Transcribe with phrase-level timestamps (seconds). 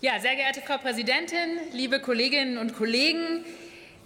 [0.00, 3.44] Ja, sehr geehrte Frau Präsidentin, liebe Kolleginnen und Kollegen!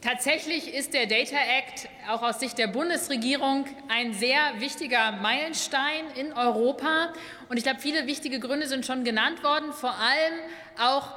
[0.00, 6.32] Tatsächlich ist der Data Act auch aus Sicht der Bundesregierung ein sehr wichtiger Meilenstein in
[6.32, 7.12] Europa.
[7.50, 10.32] Und ich glaube, viele wichtige Gründe sind schon genannt worden, vor allem
[10.80, 11.08] auch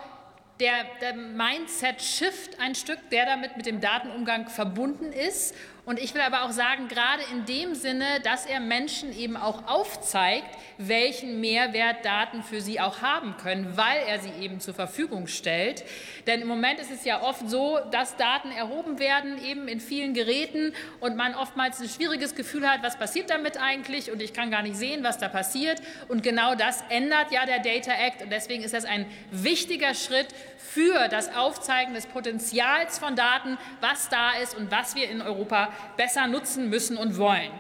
[0.60, 5.56] der, der Mindset-Shift ein Stück, der damit mit dem Datenumgang verbunden ist.
[5.86, 9.68] Und ich will aber auch sagen, gerade in dem Sinne, dass er Menschen eben auch
[9.68, 15.28] aufzeigt, welchen Mehrwert Daten für sie auch haben können, weil er sie eben zur Verfügung
[15.28, 15.84] stellt.
[16.26, 20.16] Denn im Moment ist es ja oft so, dass Daten erhoben werden, eben in vielen
[20.16, 24.50] Geräten und man oftmals ein schwieriges Gefühl hat, was passiert damit eigentlich und ich kann
[24.50, 25.82] gar nicht sehen, was da passiert.
[26.08, 30.30] Und genau das ändert ja der Data Act und deswegen ist das ein wichtiger Schritt
[30.58, 35.72] für das Aufzeigen des Potenzials von Daten, was da ist und was wir in Europa
[35.98, 37.52] besser nutzen müssen und wollen.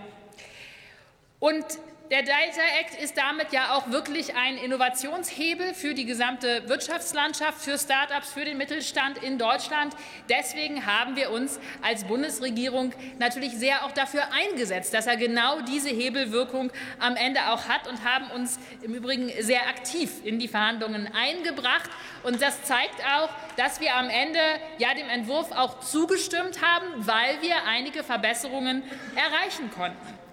[1.39, 1.65] Und
[2.11, 7.79] der Data Act ist damit ja auch wirklich ein Innovationshebel für die gesamte Wirtschaftslandschaft, für
[7.79, 9.95] Start-ups, für den Mittelstand in Deutschland.
[10.29, 15.89] Deswegen haben wir uns als Bundesregierung natürlich sehr auch dafür eingesetzt, dass er genau diese
[15.89, 21.09] Hebelwirkung am Ende auch hat und haben uns im Übrigen sehr aktiv in die Verhandlungen
[21.11, 21.89] eingebracht.
[22.21, 24.39] Und das zeigt auch, dass wir am Ende
[24.77, 28.83] ja dem Entwurf auch zugestimmt haben, weil wir einige Verbesserungen
[29.15, 30.24] erreichen konnten.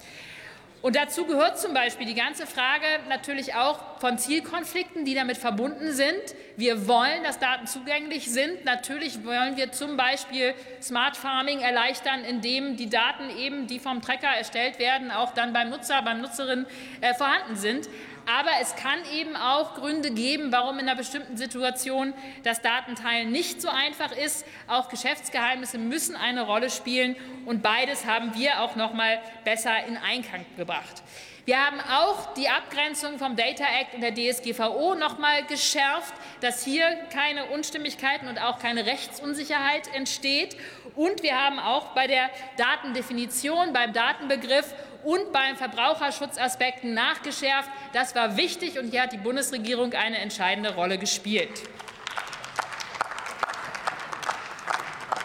[0.82, 5.92] Und dazu gehört zum Beispiel die ganze Frage natürlich auch von Zielkonflikten, die damit verbunden
[5.92, 6.20] sind.
[6.56, 8.64] Wir wollen, dass Daten zugänglich sind.
[8.64, 14.26] Natürlich wollen wir zum Beispiel Smart Farming erleichtern, indem die Daten eben, die vom Trecker
[14.36, 16.66] erstellt werden, auch dann beim Nutzer, beim Nutzerin
[17.00, 17.88] äh, vorhanden sind.
[18.26, 23.60] Aber es kann eben auch Gründe geben, warum in einer bestimmten Situation das Datenteilen nicht
[23.60, 24.46] so einfach ist.
[24.68, 27.16] Auch Geschäftsgeheimnisse müssen eine Rolle spielen.
[27.46, 31.02] Und beides haben wir auch noch mal besser in Einklang gebracht.
[31.44, 36.64] Wir haben auch die Abgrenzung vom Data Act und der DSGVO noch mal geschärft, dass
[36.64, 40.56] hier keine Unstimmigkeiten und auch keine Rechtsunsicherheit entsteht.
[40.94, 44.72] Und wir haben auch bei der Datendefinition, beim Datenbegriff
[45.04, 47.68] und beim Verbraucherschutzaspekten nachgeschärft.
[47.92, 51.50] Das war wichtig, und hier hat die Bundesregierung eine entscheidende Rolle gespielt.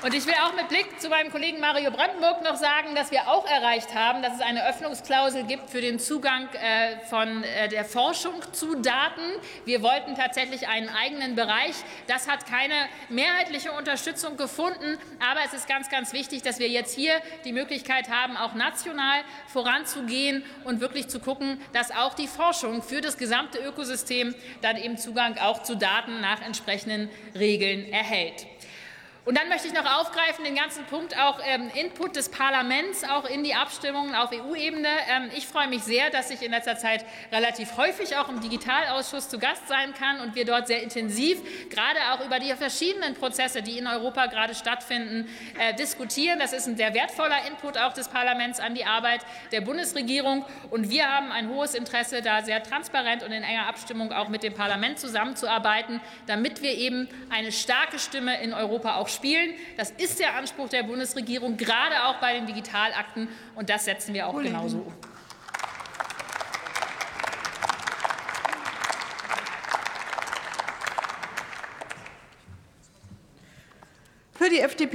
[0.08, 3.28] Und ich will auch mit Blick zu meinem Kollegen Mario Brandenburg noch sagen, dass wir
[3.28, 7.84] auch erreicht haben, dass es eine Öffnungsklausel gibt für den Zugang äh, von äh, der
[7.84, 9.20] Forschung zu Daten.
[9.66, 11.76] Wir wollten tatsächlich einen eigenen Bereich.
[12.08, 12.74] Das hat keine
[13.10, 14.98] mehrheitliche Unterstützung gefunden.
[15.20, 17.12] Aber es ist ganz, ganz wichtig, dass wir jetzt hier
[17.44, 23.02] die Möglichkeit haben, auch national voranzugehen und wirklich zu gucken, dass auch die Forschung für
[23.02, 28.48] das gesamte Ökosystem dann eben Zugang auch zu Daten nach entsprechenden Regeln erhält.
[29.28, 33.26] Und dann möchte ich noch aufgreifen den ganzen Punkt auch ähm, Input des Parlaments auch
[33.26, 34.88] in die Abstimmungen auf EU-Ebene.
[34.88, 39.28] Ähm, ich freue mich sehr, dass ich in letzter Zeit relativ häufig auch im Digitalausschuss
[39.28, 43.62] zu Gast sein kann und wir dort sehr intensiv gerade auch über die verschiedenen Prozesse,
[43.62, 45.28] die in Europa gerade stattfinden,
[45.60, 46.40] äh, diskutieren.
[46.40, 50.90] Das ist ein sehr wertvoller Input auch des Parlaments an die Arbeit der Bundesregierung und
[50.90, 54.54] wir haben ein hohes Interesse, da sehr transparent und in enger Abstimmung auch mit dem
[54.54, 59.54] Parlament zusammenzuarbeiten, damit wir eben eine starke Stimme in Europa auch spielen.
[59.76, 64.28] Das ist der Anspruch der Bundesregierung, gerade auch bei den Digitalakten, und das setzen wir
[64.28, 64.56] auch Kollegen.
[64.56, 64.94] genauso um.
[74.34, 74.86] Für die FDP